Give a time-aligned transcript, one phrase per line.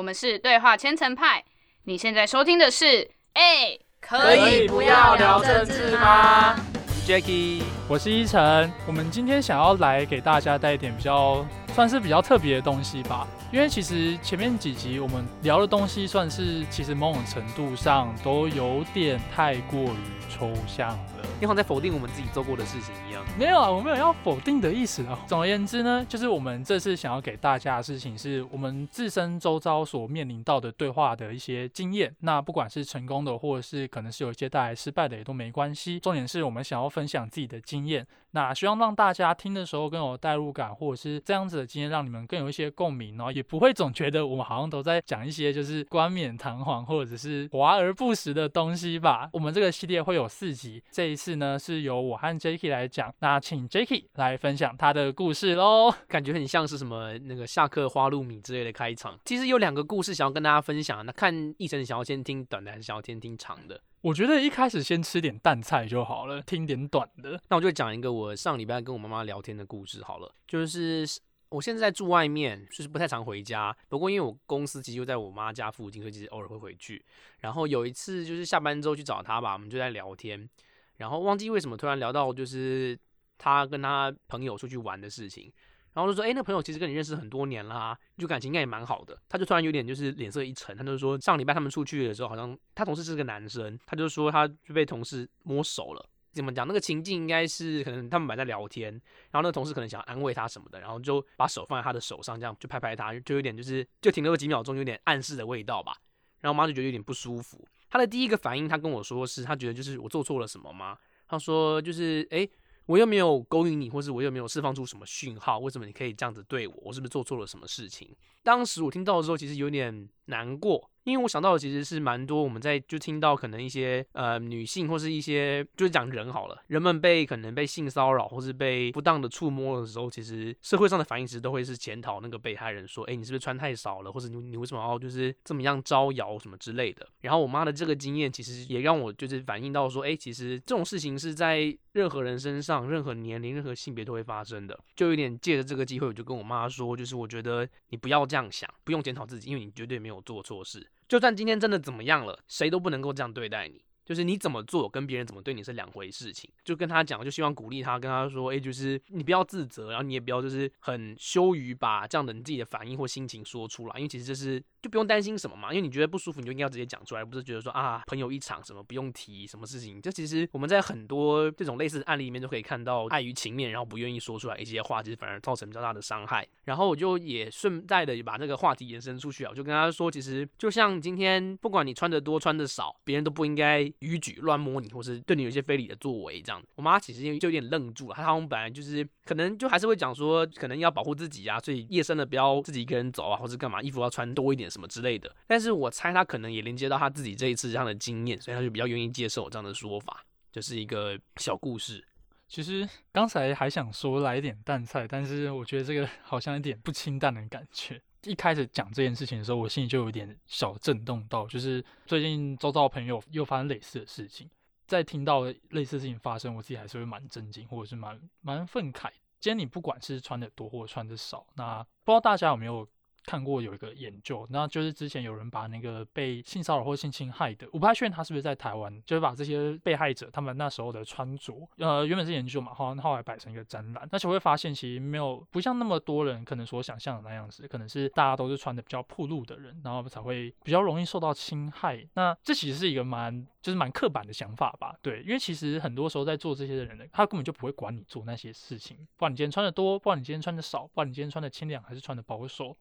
[0.00, 1.44] 我们是对话千层派。
[1.84, 6.56] 你现在收听的是，哎，可以不要聊政治吗？
[6.56, 8.72] 我是 Jacky，我是依晨。
[8.86, 11.44] 我们今天想要来给大家带一点比较，
[11.74, 13.28] 算是比较特别的东西吧。
[13.52, 19.98] 因为其实前面几集我们聊的东西，算是其实某种程度上都有点太过于
[20.28, 20.98] 抽象了。
[21.40, 23.24] 你好像在否定我们自己做过的事情一样。
[23.36, 25.18] 没有啊，我没有要否定的意思啊。
[25.26, 32.14] 总而言之呢，就是我们这次想要给大家的事情，是我们自身周遭所面临到的对话的一些经验。
[32.20, 35.98] 那不管是成功的，或者是可能是有一些带来失败的，也都没关系。
[35.98, 38.06] 重点是我们想要分享自己的经验。
[38.32, 49.30] 那希望让大家听的时候更有代入感，或者是这样子的经验，让你们更有一些共鸣，然后也不会总觉得我们好像都在讲一些就是冠冕堂皇或者是华而不实的东西吧。
[49.32, 55.90] 我们这个系列会有四集，这一次呢是由我和 Jacky 来讲，那请 Jacky 来分享他的故事喽。
[56.06, 59.18] 感觉很像是什么那个下课花露米之类的开场。
[59.24, 63.80] 其实有两个故事想要跟大家分享，那看一晨想要先听短的还是想要先听长的？
[64.02, 67.40] 我觉得一开始先吃点淡菜就好了，听点短的。
[67.48, 70.34] 那我就讲一个我上礼拜跟我妈妈聊天的故事好了。
[70.46, 71.06] 就是
[71.50, 73.76] 我现在住外面，就是不太常回家。
[73.88, 77.04] 不过因为我公司其实就在我妈家附近，所以其实偶尔会回去。
[77.40, 80.48] 然后有一次就是下班之后去找她吧，我们就在聊天。
[80.96, 82.98] 然后忘记为什么突然聊到就是
[83.36, 85.52] 她跟她朋友出去玩的事情。
[85.92, 89.20] 然后就说，哎，那朋友其实跟你认识很多年啦，就感情应该也蛮好的。
[89.28, 96.08] 他就突然有点就是脸色一沉，他就说上礼拜他们出去的时候，好像他同事是个男生，他就说他就被同事摸手了。
[96.32, 96.66] 怎么讲？
[96.66, 98.92] 那个情境应该是可能他们还在聊天，
[99.30, 105.96] 然后那个同事可能想安慰他什么的，然后就把手放在他的手上，这样就拍拍他，就有点就是就停留几秒钟，有点暗示的味道吧。
[106.40, 107.66] 然后妈就觉得有点不舒服。
[107.88, 110.96] 他的第一个反应，他跟我说是他觉得就是我做错了什么吗？
[111.26, 112.48] 他说就是哎。
[112.86, 116.74] 我又没有勾引你，或是我又没有释放出什么讯号，为什么你可以这样子对我？
[116.78, 118.12] 我是不是做错了什么事情？
[118.42, 120.90] 当时我听到的时候，其实有点难过。
[121.10, 137.06] 因为我想到的其实是蛮多，我们在就听到可能一些呃女性或是一些就是讲人好了，人们被可能被性骚扰或是被不当的触摸的时候，其实社会上的反应其实都会是检讨那个被害人说，哎，你是不是穿太少了，或者你你为什么要就是这么样招摇什么之类的。
[137.20, 144.78] 然后我妈的这个经验其实也让我就是反映到说，哎，其实这种事情是在任何人身上、任何年龄、任何性别都会发生的。
[144.94, 150.86] 就有点借着这个机会，我就跟我妈说，就是我觉得你不要这样想，不用检讨自己，因为你绝对没有做错事。
[151.10, 153.82] 就算今天真的怎么样了，谁都不能够这样对待你。
[154.04, 156.48] 就是你怎么做，跟别人怎么对你是两回事情。
[156.64, 165.70] 就跟他讲，就希望鼓励他，跟他说，哎，就是你不要自责，然后你也不要就是很羞于把这样的你自己的反应或心情说出来，因为其实这是就不用担心什么嘛。
[165.70, 170.00] 因为你觉得不舒服，你就应该要直接讲出来，不是觉得说啊朋友一场什么不用提什么事情。
[170.02, 176.46] 这其实我们在很多这种类似的案例里面都可以看到，碍于情面，然后不愿意说出来一些话，其实反而造成比较大的伤害。
[176.64, 184.80] 然后我就也顺带的把这个话题延伸出去啊，我就跟他说，其实就像今天，不管你穿的多穿的少，别人都不应该逾矩乱摸。
[184.80, 188.14] 你或是对你有一些非礼的作为，这样，我妈其实就有点愣住了。
[188.14, 195.34] 她好像本来就是可能就还是会讲说，可能要保护自己啊，所以夜深了不要自己一个人走啊，或是干嘛，衣服要穿多一点什么之类的。
[195.46, 202.06] 但是我猜他可能也连接到他自己这一次这样的经验，所以他就比较愿意接受这样的说法，就是一个小故事。
[202.48, 208.00] 其实刚才还想说来一点淡菜，但是我觉得这个 好像有点不清淡的感觉。
[208.24, 214.50] 一开始讲这件事情的时候，我心里就有点小震动到，就是最近周遭朋友又发生类似的事情。
[214.86, 219.08] 在听到类似事情发生，我自己还是会蛮震惊，或者是蛮蛮愤慨。
[219.38, 222.86] 今天你不管是穿的多或穿的少，那不知道大家有没有？
[223.24, 242.06] 看过有一个研究，那就是之前有人把那个被性骚扰或性侵害的，我不太确定他是不是在台湾，就是把这些被害者他们那时候的穿着，呃，原本是研究嘛，后后来摆成一个展览，那就会发现其实没有不像那么多人可能所想象的那样子，可能是大家都是穿的比较暴露的人，然后才会比较容易受到侵害。
[242.14, 244.96] 那这其实是一个蛮就是蛮刻板的想法吧？
[245.02, 252.76] 对，因为其实很多时候在做这些的人呢，他根本就不会管你做那些事情，不管你今天穿的多，不管你今天穿的少，不管你今天穿的清凉还是穿的保守。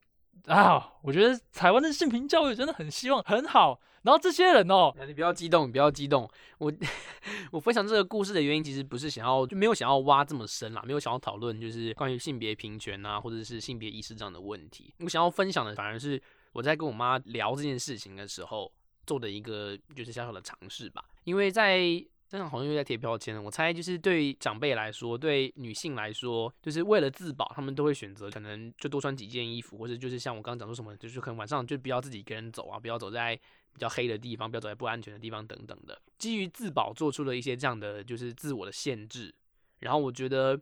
[0.47, 3.79] 啊，我觉得台湾的性平教育真的很希望很好。
[4.03, 6.29] 然后这些人哦，你不要激动，你不要激动。
[6.57, 6.71] 我
[7.51, 14.93] 我分享这个故事的原因，其实不是想要就没有想要挖这么深啦，没有想要讨论就是关于性别平权啊，或者是性别意识这样的问题。
[14.99, 16.21] 我想要分享的反而是
[16.53, 18.71] 我在跟我妈聊这件事情的时候
[19.05, 22.03] 做的一个就是小小的尝试吧，因为在。
[22.29, 23.41] 这样好像又在贴标签了。
[23.41, 33.35] 我猜就是对长辈来说，对女性来说，就是为了自保，他们都会选择可能就多穿几件衣服，或者就是像我刚刚讲说什么，就是可能晚上就不要自己一个人走啊，不要走在
[33.73, 35.99] 比较黑的地方，不要走在不安全的地方等等的。
[36.19, 39.33] 基于自保做出了一些这样的就是自我的限制。
[39.79, 40.59] 然后我觉得，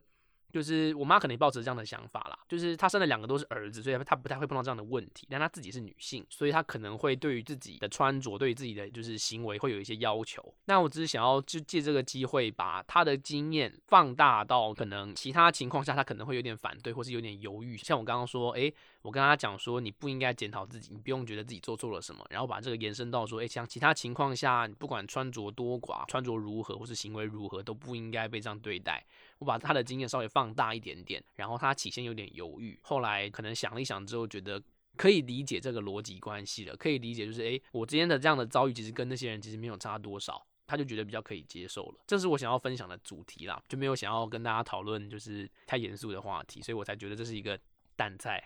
[0.57, 5.27] 就是我妈可能抱持这样的想法啦，就是她生了两个都是儿子，所以她不太会碰到这样的问题。
[5.29, 10.43] 但她自己是女性，所以她可能会对于自己的穿着、对于自己的就是行为会有一些要求。
[10.65, 17.77] 那我只是想要就借这个机会，把她的经验放大到可能其他情况下，她可能会有点反对，或是有点犹豫。
[17.77, 29.05] 像我刚刚说，诶，我跟他讲说，你不应该检讨自己，你不用觉得自己做错了什么，然后把这个延伸到说，诶，像其他情况下，不管穿着多寡、穿着如何或是行为如何，都不应该被这样对待。
[29.39, 34.61] 我把他的经验稍微放大一点点，然后他起先有点犹豫，后来可能想了一想之后，觉得
[34.97, 41.99] 可以理解这个逻辑关系了，可以理解就是诶，我今天的这样的遭遇其实跟那些人其实没有差多少，他就觉得比较可以接受了。
[42.07, 47.57] 这是我想要分享的主题啦，就没有想要跟大家讨论就是太严肃的话题，所以我才觉得这是一个
[47.95, 48.43] 淡菜。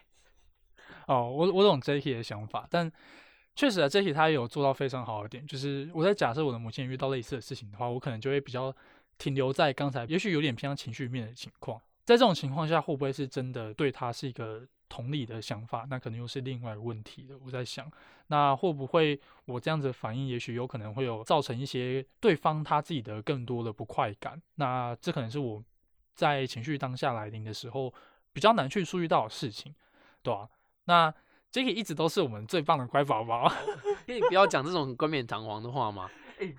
[1.08, 2.92] 哦，我我懂 Jacky 的想法，但
[3.56, 8.76] 确实啊，Jacky 他也有做到非常好的点，就是我在假设我的母亲遇到类似的事情的话，我可能就会比较。
[9.18, 15.86] 停留在刚才，也许有点偏向情绪面的情况，在这种情况下，会不会是真的对他是一个同理的想法？
[15.92, 17.38] 那可能又是另外问题了。
[17.46, 17.88] 我在想，
[18.28, 24.42] 那会不会我这样子反应，也许有可能会有造成一些对方他自己的更多的不快感？
[24.56, 25.64] 那这可能是我
[26.16, 27.94] 在情绪当下来临的时候
[28.34, 29.76] 比较难去注意到的事情，
[30.24, 30.50] 对吧？
[30.86, 31.14] 那
[31.52, 33.48] Jacky 一直都是我们最棒的乖宝宝，
[34.06, 36.10] 可以不要讲这种冠冕堂皇的话吗？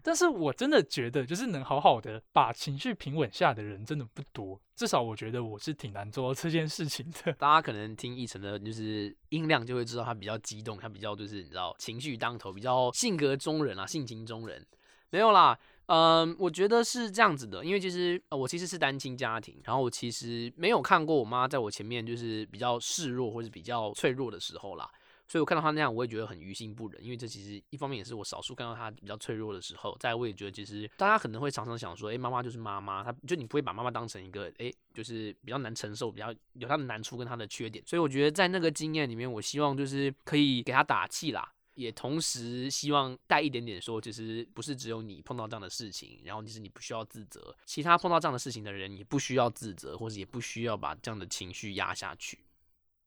[0.00, 4.60] 但是我真的觉得，就是能好好的把情绪平稳下的人，真的不多。
[4.76, 7.32] 至少我觉得我是挺难做到这件事情的。
[7.34, 14.64] 大家可能听奕晨的，就是音量就会知道他比较激动，他比较就是你知道情绪当头，比较性格中人啊，性情中人。
[15.10, 24.90] 没有啦，嗯，我觉得是这样子的，因为其实我其实是单亲家庭，然后我其实没有看过我妈在我前面就是比较示弱或者比较脆弱的时候啦。
[25.28, 29.96] 所以我看到她那样，我也觉得很于心不忍，因为这其实一方面也是我少数看到她比较脆弱的时候。
[29.98, 37.82] 再我也觉得，其实大家可能会常常想说，哎，妈妈就是妈妈，她就你不会把妈妈当成一个，哎，就是比较难承受、比较有她的难处跟她的缺点。
[37.86, 52.40] 所以我觉得在那个经验里面，我希望就是可以给她打气啦，也同时希望带一点点说，其实不是只有你碰到这样的事情，然后其实你不需要自责，其他碰到这样的事情的人也不需要自责，或者也不需要把这样的情绪压下去。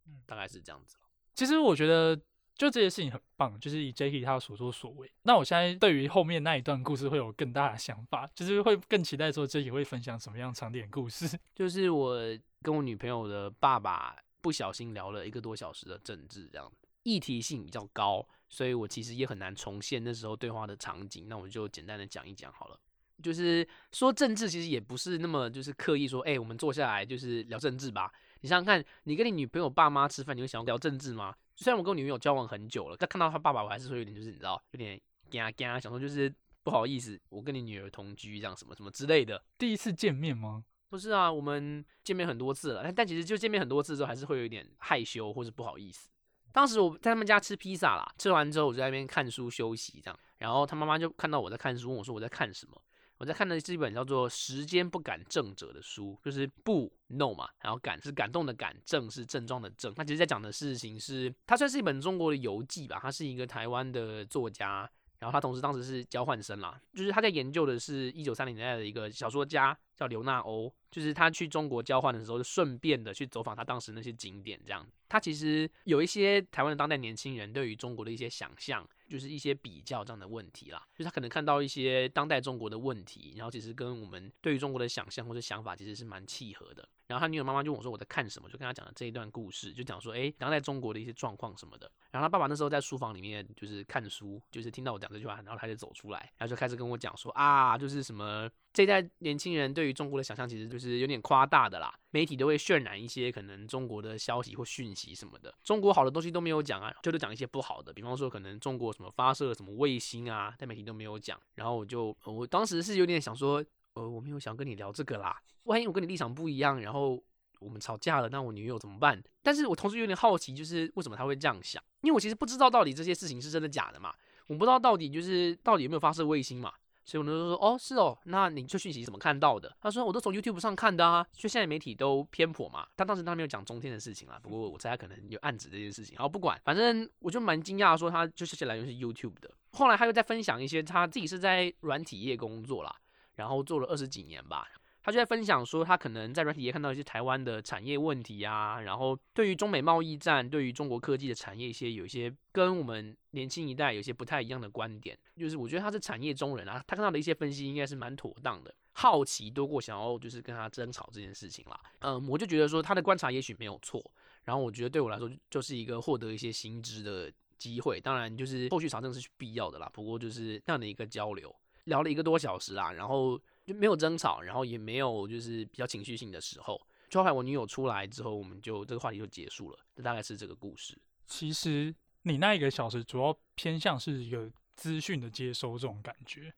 [0.08, 0.98] 嗯，大概是这样子。
[1.34, 2.20] 其实我觉得。
[2.58, 5.12] 就这些事情很棒，就是以 Jacky 他所作所为。
[5.24, 11.38] 那我现在对于后面那一段故事会有更大的想法，就是会更期待说 Jacky 会分享什么样长点故事。
[11.54, 12.18] 就是我
[12.62, 16.72] 跟我女朋友的爸爸不小心聊了一个多小时的政治，这样
[17.04, 21.28] 议题性比较高，所以我其实也很难重现那时候对话的场景。
[21.28, 22.80] 那我就简单的讲一讲好了。
[23.24, 28.12] 就是说政治其实也不是那么就是刻意说，哎，我们坐下来就是聊政治吧。
[28.42, 31.34] 你想想看，你跟你女朋友爸妈吃饭，你会想要聊政治吗？
[31.56, 35.00] 虽然我跟我女朋友交往很久了，但看到她爸爸，我还是会有点就是你知道，有点
[35.32, 36.32] 嘎嘎，想说就是
[36.62, 39.42] 不好意思，我跟你女儿同居这样什么什么之类的。
[39.58, 40.66] 第一次见面吗？
[40.90, 46.10] 不是啊，我们见面很多次了，但但其实就见面很多次之后，还是会有一点害羞或者不好意思。
[46.56, 52.82] 当时我在他们家吃披萨啦，吃完之后我就在那边看书休息这样，然后他妈妈就看到我在看书，问我说我在看什么。
[53.18, 59.94] 我在看的是一本叫做《时间不感症者》的书，就是不 no 嘛，然后感是感动的感，症是症状的症。
[59.98, 63.00] 那其实在讲的事情是，它算是一本中国的游记吧。
[63.02, 64.90] 他是一个台湾的作家，
[65.20, 74.86] 然后他同时当时是交换生啦，就是他在研究的是一九三零年代的一个小说家叫刘纳欧，就是他去中国交换的时候，就顺便的去走访他当时那些景点，这样。
[75.08, 78.88] 他其实有一些台湾的当代年轻人对于中国的一些想象。
[79.08, 86.90] 就是一些比较这样的问题啦，就是他可能看到一些当代中国的问题，然后其实跟我们对于中国的想象或者想法其实是蛮契合的。
[87.08, 91.92] 然后他女友妈妈就问我说我在看什么，就跟他讲了这一段故事，就讲说哎，当代中国的一些状况什么的。
[92.12, 111.40] 然后他爸爸那时候在书房里面就是看书，就是听到我讲这句话，然后他就走出来，然后就开始跟我讲说啊，就是什么这一代年轻人对于中国的想象其实就是有点夸大的啦，媒体都会渲染一些可能中国的消息或讯息什么的，中国好的东西都没有讲啊，就都讲一些不好的，比方说可能中国什么发射什么卫星啊，但媒体都没有讲。
[111.56, 113.64] 然后我就我当时是有点想说，
[113.96, 117.22] 呃，我没有想跟你聊这个啦，万一我跟你立场不一样，然后。
[117.60, 119.20] 我们吵架了，那我女友怎么办？
[119.42, 121.82] 但是我同时有点好奇，就是为什么他会这样想？
[122.02, 124.14] 因为我其实不知道到底这些事情是真的假的嘛，
[124.48, 126.74] 我不知道到底就是到底有没有发射卫星嘛，
[127.06, 129.74] 所以我就说哦是哦，那你这讯息怎么看到的？
[129.80, 132.86] 他说我都从 YouTube 上看的啊，就现在媒体都偏颇嘛。
[132.98, 136.16] 他当时他没有讲中天的事情啦，不过我猜他可能有暗指这件事情。
[136.16, 139.50] 然后不管，反正我就蛮惊讶，说他就是来源是 YouTube 的。
[139.72, 142.94] 后来他又在分享一些他自己是在软体业工作啦，
[143.36, 144.68] 然后做了二十几年吧。
[145.04, 158.74] 他就在分享说，他可能在软体业看到一些台湾的产业问题啊，然后对于中美贸易战，对于中国科技的产业一些有一些跟我们年轻一代有些不太一样的观点，就是我觉得他是产业中人啊，他看到的一些分析应该是蛮妥当的。
[158.94, 164.04] 好奇多过想要就是跟他争吵这件事情啦，嗯，我就觉得说他的观察也许没有错，
[164.46, 173.42] 然后我觉得对我来说就是一个获得一些新知的机会，当然就是后续查证是必要的啦，不过就是这样的一个交流，聊了一个多小时啊，然后。
[173.66, 176.80] 就没有争吵，然后也没有就是比较情绪性的时候。
[177.10, 179.80] 就后来我女友出来之后，我们就这个话题就结束了。
[179.96, 180.96] 这大概是这个故事。
[181.26, 186.54] 其实你那一个小时主要偏向是一个资讯的接收这种感觉。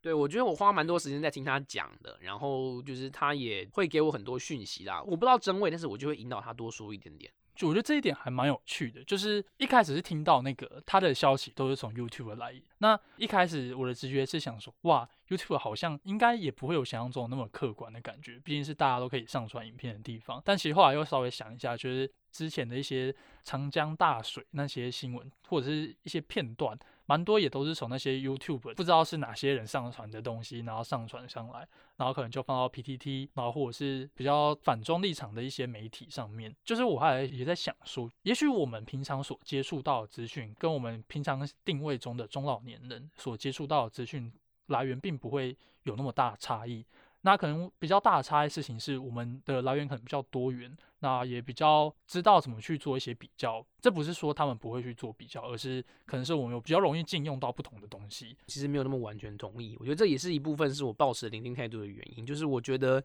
[0.00, 5.00] 对，我觉得我花蛮多时间在听他讲的，然后就是他也会给我很多讯息啦。
[5.00, 7.32] 我不知道真伪，但是我就会引导他多说一点点。
[7.58, 20.40] 就我觉得这一点还蛮有趣的，就是一开始是听到那个他的消息都是从 YouTube 来，那一开始我的直觉是想说，哇，YouTube 好像应该也不会有想象中那么客观的感觉，毕竟是大家都可以上传影片的地方。
[20.44, 23.12] 但其实后来又稍微想一下，就是之前的一些
[23.42, 26.78] 长江大水那些新闻或者是一些片段。
[27.08, 36.54] 蛮多也都是从那些 YouTube 不知道是哪些人上传的东西，然后上传上来，然后可能就放到 PTT，然后或者是比较反中立场的一些媒体上面。
[36.62, 44.30] 就是我还也在想说，也许我们平常所接触到的资讯，跟我们平常定位中的中老年人所接触到的资讯
[44.66, 46.84] 来源，并不会有那么大差异。
[47.28, 53.62] 那可能比较大的差异事情是，我们的来源可能比较多元，那也比较知道怎么去做一些比较。
[53.82, 58.34] 这不是说他们不会去做比较，而是可能是我们有比较容易禁用到不同的东西。
[58.46, 62.24] 其实没有那么完全同意，我觉得这也是一部分是我保持聆听态度的原因。
[62.24, 63.04] 就是我觉得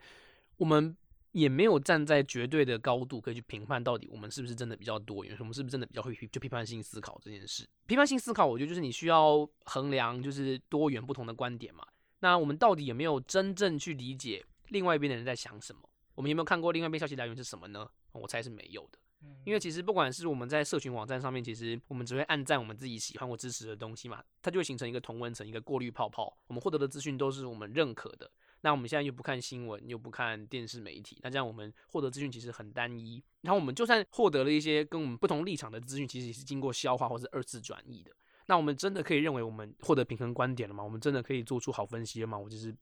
[0.55, 0.95] 我们
[1.33, 7.67] 也没有站在绝对的高度可以去评判到底我们是不是真的比较多元，我们是不是真的比较会就批判性思考这件事。
[7.87, 11.85] 批判性思考，我觉得就是你需要衡量就是多元不同的观点嘛。
[12.23, 15.81] 那我们到底有没有真正去理解另外一边的人在想什么？
[16.15, 17.85] 我们有没有看过另外一边消息来源是什么呢？
[18.13, 18.97] 我猜是没有的。
[19.43, 26.33] 因为其实不管是我们在社群网站上面，其实我们只会按赞我们自己喜欢或支持的东西嘛，它就会形成一个同温层，一个过滤泡泡。
[26.47, 28.31] 我们获得的资讯都是我们认可的。
[28.61, 33.21] 那我们现在又不看新闻，又不看电视媒体，那这样我们获得资讯其实很单一。
[33.41, 38.15] 然后我们就算获得了一些跟我们不同立场的资讯，其实也是经过消化或是二次转译的。
[38.45, 40.83] 那我们真的可以认为我们获得平衡观点了吗？
[40.83, 42.37] 我们真的可以做出好分析了吗？
[42.37, 42.75] 我就是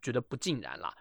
[0.00, 0.94] 觉得不尽然啦。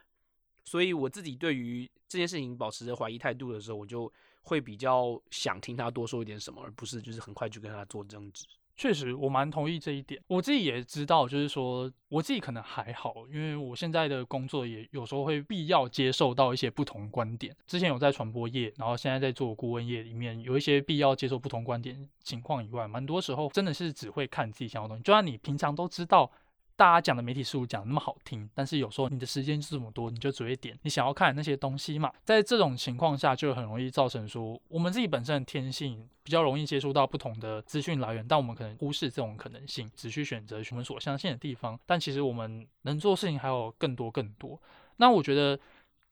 [0.64, 8.46] 所以我自己对于这件事情保持着怀疑态度的时候，我就会比较想听他多说一点什么，而不是就是很快就跟他做争执。
[8.78, 10.22] 确实，我蛮同意这一点。
[10.28, 17.56] 我自己也知道，就是说，我自己可能还好，因为我现在的工作也有时候会必要接受到一些不同观点。
[17.66, 25.04] 之前有在传播业，然后现在在做顾问业里面，有一些必要接受不同观点情况以外，蛮多时候真的是只会看自己想要的东西。
[25.04, 26.32] 就算你平常都知道。
[26.78, 32.14] 大家讲的媒体事物讲那么好听，但是有时候你的时间就这么多，你就只会点你想要看的那些东西嘛。
[32.24, 41.78] 在这种情况下，就很容易造成说，我们自己本身的天性比较容易接触到不同的资讯来源，但我们可能忽视这种可能性，只去选择我们所相信的地方。
[41.88, 44.62] 但其实我们能做的事情还有更多更多。
[44.98, 45.60] 那我觉得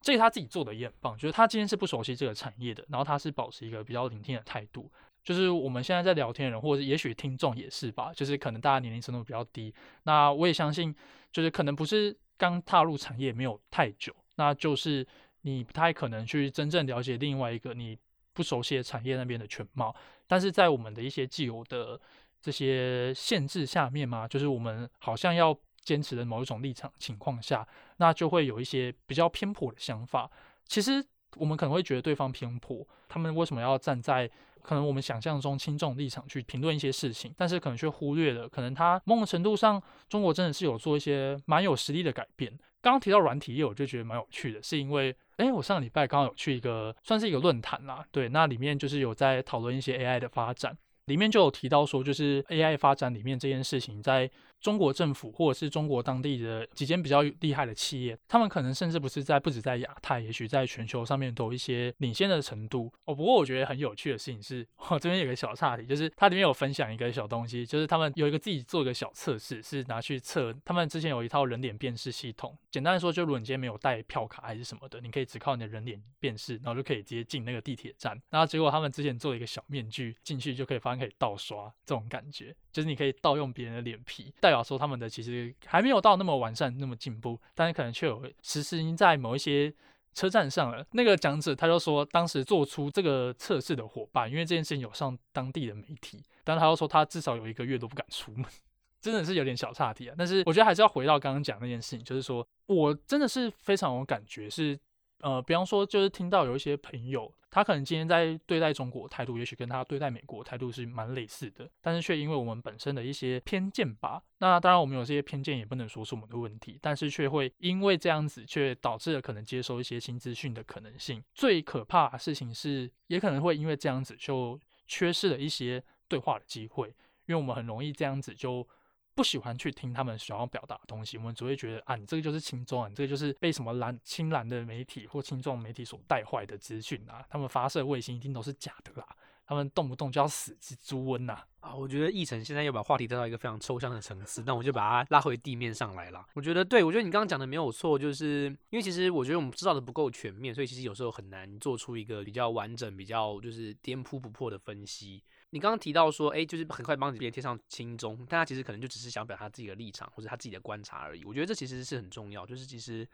[0.02, 4.92] 这他自己做的也很棒，就是他今天是不熟悉这个产业的，然后他是保持一个比较聆听的态度。
[5.26, 9.74] 就是我们现在在聊天的人，或者也许听众也是吧，就是可能大家年龄程度比较低。
[10.04, 10.96] 那我也相信，
[11.32, 15.06] 就是可能不是刚踏入产业没有太久，那就是
[15.42, 17.98] 你不太可能去真正了解另外一个你
[18.34, 19.94] 不熟悉的产业那边的全貌。
[20.28, 22.00] 但是在我们的一些既有的
[22.40, 27.68] 这些限制下面嘛，就是我们好像要坚持的某一种立场情况下，
[27.98, 30.30] 那就会有一些比较偏颇的想法。
[30.68, 31.04] 其实
[31.38, 34.30] 我们可能会觉得对方偏颇，他们为什么要站在？
[34.66, 42.52] 可能我们想象中轻重立场去评论一些事情，但是可能却忽略了，可能他某种程度上，中国真的是有做一些蛮有实力的改变。
[42.82, 54.30] 刚刚提到软体业，我就觉得蛮有趣的，是因为，哎，我上个礼拜刚好有去一个算是一个论坛啦，对，那里面就是有在讨论一些 AI 的发展，里面就有提到说，就是 AI 发展里面这件事情在。
[54.66, 63.14] 中国政府或者是中国当地的几间比较厉害的企业，他们可能甚至不是在不止在亚太，也许在全球上面都有一些领先的程度哦。
[63.14, 72.58] 不过我觉得很有趣的事情是， 我这边有个小岔题，就是它里面有分享一个小东西，就是他们有一个自己做一个小测试，是拿去测他们之前有一套人脸辨识系统。
[72.72, 78.20] 简单的说，就如果你今天没有带票卡还是什么的，你可以只靠你的人脸辨识，然后就可以直接进那个地铁站。
[78.32, 85.56] 然后结果他们之前做了一个小面具，进去就可以发现可以盗刷这种感觉，就是你可以盗用别人的脸皮，代表说他们的其实。
[85.66, 89.74] 还没有到那么完善、那么进步，但是可能却有实施在某一些
[90.14, 90.86] 车站上了。
[90.92, 98.44] 那个讲者他就说，当时做出这个测试的伙伴，因为这件事情有上当地的媒体，但他又说他至少有一个月都不敢出门。
[99.00, 100.16] 真的是有点小岔题啊。
[100.18, 104.78] 但是我觉得还是要回到刚刚讲那件事情，就是说我真的是非常有感觉，是
[105.22, 107.34] 呃，比方说就是听到有一些朋友。
[107.52, 114.22] 他可能今天在对待中国态度，也许跟他对待美国态度是蛮类似的，但是却因为我们本身的一些偏见吧。
[114.40, 121.24] 那当然，我们有这些偏见也不能说是我们的问题，但是却会因为这样子，却导致了可能接收一些新资讯的可能性。
[121.34, 126.90] 最可怕的事情是，也可能会因为这样子就缺失了一些对话的机会，
[127.26, 128.68] 因为我们很容易这样子就。
[129.16, 139.08] 不喜欢去听他们想要表达的东西，我们只会觉得啊，你这个就是轻中啊，你这个就是被什么蓝青蓝的媒体或轻重媒体所带坏的资讯啊，他们发射卫星一定都是假的啦，
[139.48, 141.74] 他们动不动就要死之猪瘟呐啊！
[141.74, 146.26] 我觉得奕晨现在又把话题带到一个非常抽象的层次，那我就把它拉回地面上来了。
[146.34, 155.24] 我觉得对，我觉得你刚刚讲的没有错，就是因为其实我觉得我们知道的不够全面，所以其实有时候很难做出一个比较完整、比较就是颠扑不破的分析。
[155.56, 161.24] 你刚刚提到说，哎，就是很快帮别人贴上轻中，但他其实可能就只是想表达自己的立场或者他自己的观察而已。
[161.24, 163.08] 我觉得这其实是很重要，就是其实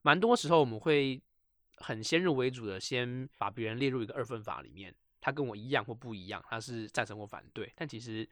[0.00, 1.20] 蛮多时候我们会
[1.76, 7.70] 很先入为主的先把别人列入一个二分法里面，他跟我一样或不一样，他是赞成或反对。
[7.76, 8.26] 但其实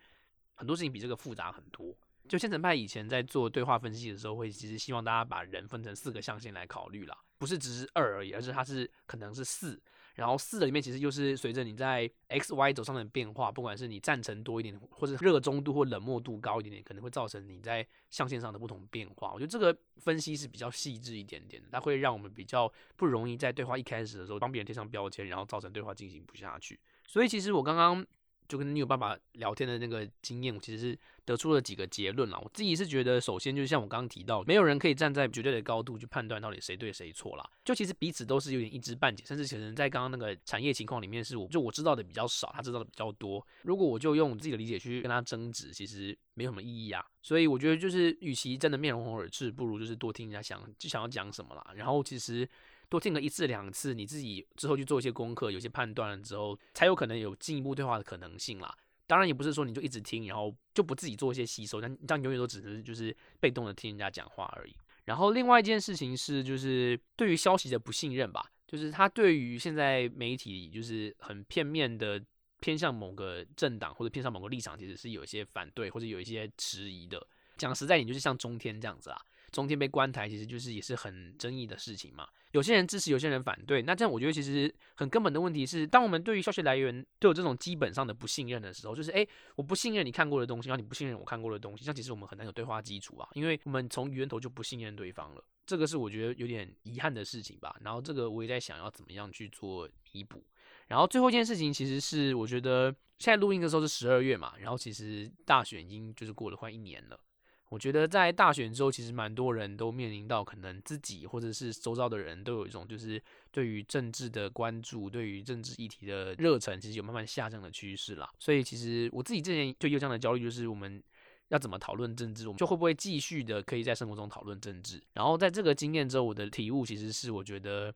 [0.55, 1.95] 很多事情比这个复杂很多。
[2.31, 9.79] 就先成派以前在做对话分析的时候，会其实希望大家把人分成四个象限来考虑啦，不是只是二而已，而是它是可能是四。
[10.14, 19.33] 然后四的里面其实就是随着你在 X Y 轴上的变化，不管是你赞成多一点，或者热衷度或冷漠度高一点点，可能会造成你在象限上的不同变化。
[19.33, 26.79] 我觉得这个分析是比较细致一点点的，它会让我们比较不容易在对话一开始的时候帮别人贴上标签，然后造成对话进行不下去。
[27.07, 28.07] 所以其实我刚刚。
[28.50, 32.38] 就跟你有爸爸聊天的那个经验，我其实是得出了几个结论啦。
[32.42, 37.50] 我自己是觉得，首先就像我刚刚提到，没有人可以站在绝对的高度去判断到底谁对谁错啦。
[37.64, 43.47] 就其实彼此都是有点一知半解，甚至可能在刚刚那个产业情况里面，是我就我知道的比较少，他知道的比较多。
[43.62, 47.07] 如果我就用我自己的理解去跟他争执，其实没有什么意义啊。
[47.23, 51.71] 所以我觉得就是，与其真的面红耳赤，不如就是多听人家想就想要讲什么啦。
[51.76, 52.49] 然后其实。
[52.90, 58.76] 多听个一次两次，你自己之后去做一些功课，有些判断了之后，才有可能有进一步对话的可能性啦。
[59.06, 64.76] 当然也不是说你就一直听，然后就不自己做一些吸收，但这样永远都只是就是被动的听人家讲话而已。
[65.04, 72.23] 然后另外一件事情是，就是对于消息的不信任吧，就是他对于现在媒体就是很片面的
[72.61, 77.25] 偏向某个政党或者偏向某个立场，其实是有一些反对或者有一些迟疑的。
[77.56, 79.20] 讲实在点，就是像中天这样子啊。
[79.50, 82.29] 中天被关台，其实就是也是很争议的事情嘛。
[82.53, 83.83] 有些人支持，有些人反对。
[83.83, 95.45] 那这样我觉得其实很根本的问题是，当我们对于消息来源都有这种基本上的不信任的时候，就是诶，我不信任你看过的东西，然后你不信任我看过的东西，像其实我们很难有对话基础啊，因为我们从源头就不信任对方了。
[95.67, 97.77] 这个是我觉得有点遗憾的事情吧。
[97.83, 100.45] 然后这个我也在想要怎么样去做弥补。
[100.89, 107.21] 然后最后一件事情其实是我觉得现在录音的时候是十二月嘛，然后其实大选已经就是过了快一年了。
[107.70, 118.28] 我觉得在大选之后，其实蛮多人都面临到可能自己或者是周遭的人都有一种就是对于政治的关注，对于政治议题的热忱，其实有慢慢下降的趋势啦。
[118.40, 121.00] 所以其实我自己之前就有这样的焦虑，就是我们
[121.48, 125.00] 要怎么讨论政治，我们就会不会继续的可以在生活中讨论政治。
[125.14, 127.94] 然后在这个经验之后，我的体悟其实是我觉得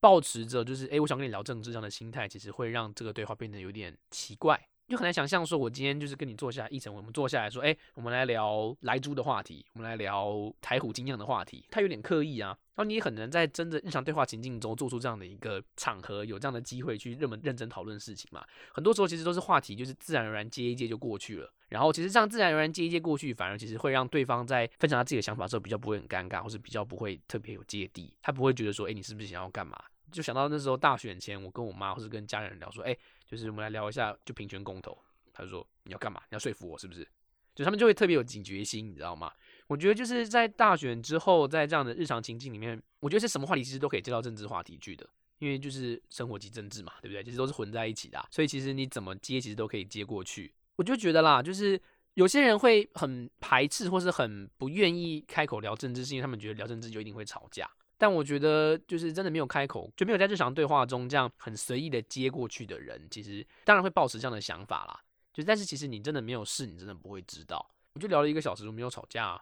[0.00, 4.68] 保持着就是诶，我想跟你聊政治这样的心态，其实会让这个对话变得有点奇怪。
[4.88, 12.56] 就很难想象说，我今天就是跟你坐下一层，我们坐下来说，哎，我们来聊莱猪的话题，我们来聊台虎精酿的话题，他有点刻意啊。
[12.76, 18.44] 然后你也很难在真的日常对话情境中做出这样的一个场合，有这样的机会去认认真讨论事情嘛？
[18.72, 21.52] 很多时候其实都是话题，就是自然而然接一接就过去了。
[21.70, 28.14] 然后其实这样自然而然接一接过去，反而其实会让对方在分享他自己的想法的时候，比较不会很尴尬，或是比较不会特别有芥蒂。
[28.22, 29.76] 他不会觉得说，哎，你是不是想要干嘛？
[30.12, 32.96] 就想到那时候大选前，我跟我妈或是跟家人聊说，哎。
[33.26, 34.96] 就是我们来聊一下，就平权公投。
[35.32, 36.20] 他就说你要干嘛？
[36.30, 37.06] 你要说服我是不是？
[37.54, 39.32] 就他们就会特别有警觉心，你知道吗？
[39.66, 45.08] 我觉得就是在大选之后，在这样的日常情境里面，我觉得是什么话题其实都可以接到政治话题去的，
[45.38, 47.24] 因为就是生活及政治嘛，对不对？
[47.24, 50.52] 其实都是混在一起的，所以其实你怎么接，其实都可以接过去。
[50.76, 51.80] 我就觉得啦，就是
[52.14, 57.70] 有些人会很排斥或是很不愿意开口聊政治，是因为他们觉得聊政治就一定会吵架。
[57.98, 65.00] 但我觉得，就是真的没有开口，就没有在日常对话中这样很随意的接过去的人，其实当然会抱持这样的想法啦。
[65.32, 67.70] 就但是其实你真的没有事，你真的不会知道。
[67.94, 69.40] 我就聊了一个小时，都没有吵架，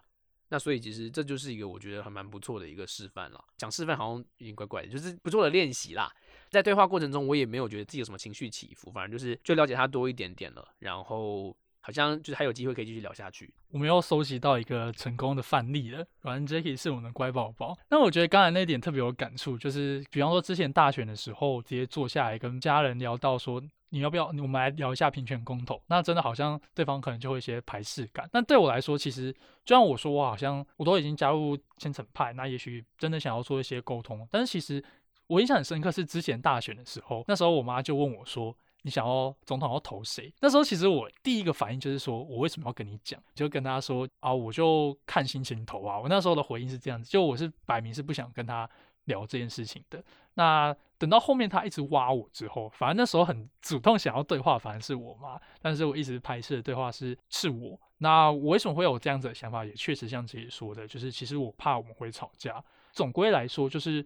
[0.49, 3.43] 那所以其实这就是一个我觉得还蛮不错的一个示范了。
[3.57, 6.09] 讲示范好像有点怪怪的，就是不错的练习啦。
[6.49, 11.55] 在对话过程中，我也没有觉得自己有什么情绪起伏，反正就是就了解他多一点点了，然后。
[11.85, 13.53] 好像就是还有机会可以继续聊下去。
[13.69, 17.77] 我们又收集到一个成功的范例了，反正 Jacky 是我们的乖宝宝。
[17.91, 24.25] 那我觉得刚才那点特别有感触，就是比方说之前大选的时候，直接坐下来跟家人聊到说，你要不要？
[24.25, 25.79] 我们来聊一下平权公投。
[25.85, 28.27] 那真的好像对方可能就会一些排斥感。
[28.31, 29.31] 但对我来说，其实
[29.63, 34.27] 就像我说，我好像我都已经加入千层派，那也许真的想要做一些沟通。
[34.31, 34.83] 但是其实
[35.27, 43.19] 我印象很深刻，是之前大选的时候，那时候我妈就问我说：“你想要总统要投谁？”那时候其实我第一个反应就是说，我为什么要跟你讲？
[43.33, 45.99] 就跟他说啊，我就看心情投啊。
[45.99, 48.69] 我那时候的回应是这样子，就我是摆明是不想跟他
[49.05, 50.03] 聊这件事情的。
[50.35, 55.41] 那等到后面他一直挖我之后，反正那时候很主动想要对话，反而是我妈。
[55.61, 57.79] 但是我一直拍摄的对话是是我。
[57.97, 59.65] 那我为什么会有这样子的想法？
[59.65, 62.63] 也确实像自己说的，就是其实我怕我们会吵架。
[62.91, 64.05] 总归来说，就是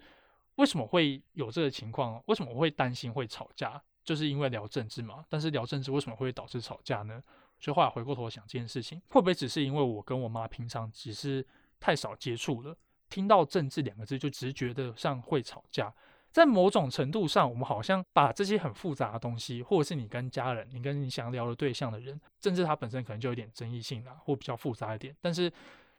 [0.55, 2.21] 为什么会有这个情况？
[2.27, 3.81] 为什么我会担心会吵架？
[4.09, 5.23] 就是因为聊政治嘛。
[5.29, 7.21] 但是聊政治为什么会导致吵架呢？
[7.59, 11.45] 所以后来回过头想这件事情，会不会只是因为我跟我妈平常只是
[11.79, 12.75] 太少接触了，
[13.07, 15.93] 听到政治两个字就直觉的像会吵架？
[16.31, 25.15] 在某种程度上，我们好像把这些很复杂的东西，或者是你跟家人、你跟你想聊的对象的人，甚至他本身可能就有点争议性啦，或比较复杂一点。
[25.21, 25.51] 但是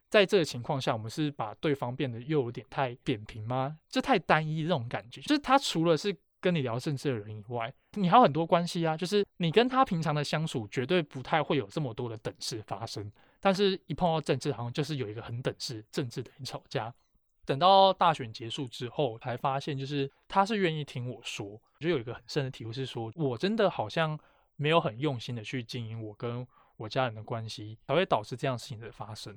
[0.09, 3.79] 在这个情况下，我们是把对方变得又有点太扁平吗？
[3.89, 8.97] 这太单一这种感觉，就是他除了是跟你聊政治的人以外，你还有很多关系啊。
[8.97, 13.11] 就是你跟他平常的相处，绝对不太会有这么多的等式发生。
[13.41, 16.93] 但是一碰到政治，好像就是有一个很等式，政治等于吵架。
[17.47, 24.17] 等到大选结束之后，才发现就是他是愿意听我说，我就有一个很深的体会是说，我真的好像
[24.57, 29.37] 没有很用心的去经营我跟我家人的关系，才会导致这样事情的发生。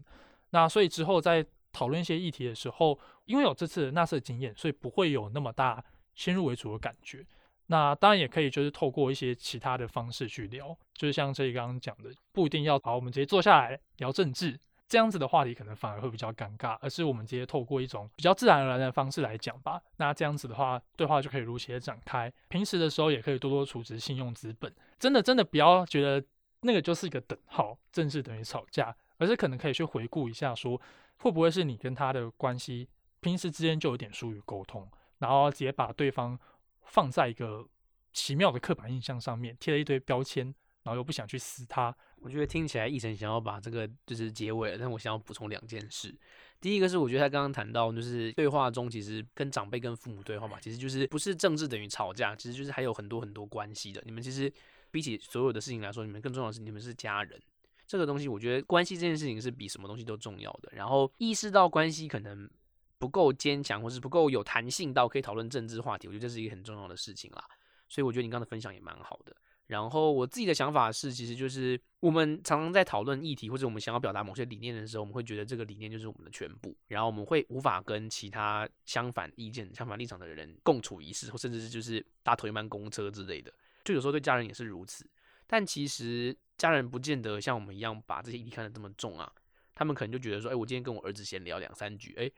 [0.51, 5.83] 那所以之后在讨论一些议题的时候，因为有这次的纳色经验，所以不会有那么大
[6.15, 7.25] 先入为主的感觉。
[7.67, 14.59] 那当然也可以就是透过一些其他的方式去聊，就是像这里刚刚讲的，不一定要好，我们直接坐下来聊政治。
[14.85, 19.81] 这样子的话题可能反而会比较尴尬，而是我们直接透过一种比较自然而然的方式来讲吧。
[19.97, 22.31] 那这样子的话，对话就可以如期的展开。
[22.49, 24.71] 平时的时候也可以多多储值信用资本。
[24.99, 26.23] 真的真的不要觉得
[26.61, 30.79] 那个就是一个等号，政治等于吵架，而是可能可以去回顾一下，说
[31.17, 32.87] 会不会是你跟他的关系
[33.19, 34.87] 平时之间就有点疏于沟通，
[35.27, 36.39] 然后直接把对方
[36.83, 37.67] 放在一个
[38.11, 40.53] 奇妙的刻板印象上面，贴了一堆标签。
[40.83, 46.13] 然后又不想去撕它，我觉得听起来奕晨想要把这个就是结尾，但我想要补充两件事。
[46.59, 54.03] 第一个是我觉得他刚刚谈到，就是对话中其实跟长辈跟父母对话嘛，其实就是不是政治等于吵架，其实就是还有很多很多关系的。
[54.05, 54.51] 你们其实
[54.91, 57.41] 比起所有的事情来说，你们更重要的是你们是家人。
[57.87, 60.69] 这个东西我觉得关系这件事情是比什么东西都重要的。
[60.73, 62.49] 然后意识到关系可能
[62.97, 67.43] 不够坚强，或是不够有弹性到可以讨论政治话题，我觉得这是一个很重要的事情啦。
[67.89, 69.35] 所以我觉得你刚刚的分享也蛮好的。
[69.67, 83.53] 然后我自己的想法是，其实就是我们常常在讨论议题或者我们想要表达某些理念的时候，我们会觉得这个理念就是我们的全部，然后我们会无法跟其他相反意见、相反立场的人共处一室，或甚至是就是搭同一班公车之类的。
[83.85, 85.09] 就有时候对家人也是如此，
[85.47, 89.31] 但其实家人不见得像我们一样把这些议题看得这么重啊。
[89.75, 92.29] 他们可能就觉得说，哎，我今天跟我儿子闲聊两三句，哎，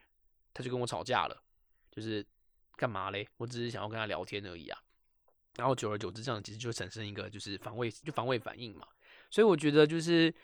[0.56, 1.36] 他就跟我吵架了，
[1.90, 2.24] 就是
[2.76, 3.28] 干嘛嘞？
[3.36, 4.78] 我只是想要跟他聊天而已啊。
[5.56, 8.86] 然后久而久之，这样其实就产生一个就是防卫，就防卫反应嘛。
[9.30, 10.34] 所以我觉得就是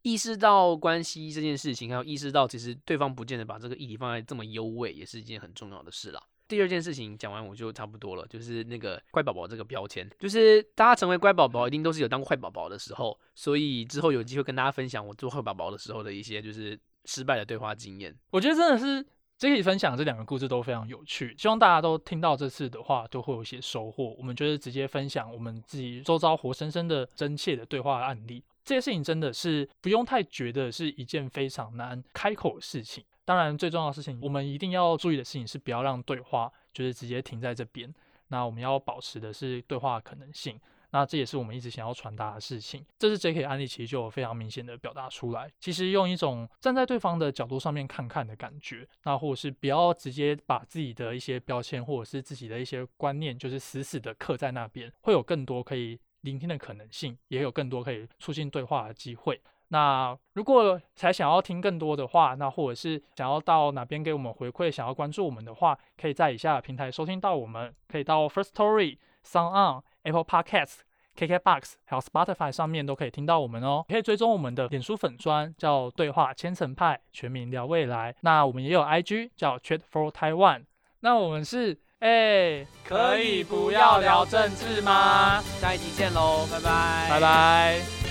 [0.00, 6.22] 意识到关系这件事情，还有意识到其实对方不见得把这个议题放在这么优位，也是一件很重要的事啦。
[6.46, 18.14] 第二件事情讲完我就差不多了，就是那个乖宝宝这个标签，就是大家成为乖宝宝一定都是有当过坏宝宝的时候，所以之后有机会跟大家分享我做坏宝宝的时候的一些就是失败的对话经验。
[18.30, 19.06] 我觉得真的是。
[19.38, 24.12] 这里分享这两个故事都非常有趣，希望大家都听到这次的话都会有一些收获。
[24.18, 28.42] 我们就是直接分享我们自己周遭活生生的真切的对话案例。
[28.64, 33.04] 这些事情真的是不用太觉得是一件非常难开口的事情。
[33.24, 37.94] 当然，最重要的事情，我们一定要注意的事情是不要让对话就是直接停在这边。
[38.26, 40.58] 那我们要保持的是对话可能性。
[40.90, 42.84] 那这也是我们一直想要传达的事情。
[42.98, 43.42] 这是 J.K.
[43.42, 45.50] 案例，其实就有非常明显的表达出来。
[45.60, 59.40] 其实用一种站在对方的角度上面看看的感觉，那或者是不要直接把自己的一些标签或者是自己的一些观念，就是死死的刻在那边，会有更多可以聆听的可能性，也有更多可以促进对话的机会。
[59.70, 69.84] 那如果才想要听更多的话，那或者是想要到哪边给我们回馈，想要关注我们的话，可以在以下的平台收听到我们，可以到 First Story、Sound On。
[70.10, 70.78] Apple Podcasts、
[71.16, 73.84] KKBox 还有 Spotify 上面都可以听到我们哦。
[73.88, 78.14] 可以追踪我们的脸书粉砖，叫对话千层派，全民聊未来。
[78.22, 80.64] 那我们也有 IG 叫 Chat for Taiwan。
[81.00, 85.40] 那我们是哎，可以不要聊政治吗？
[85.60, 88.07] 下一集见喽，拜拜，拜拜。